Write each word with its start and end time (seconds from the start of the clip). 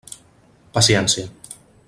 Paciència. 0.77 1.29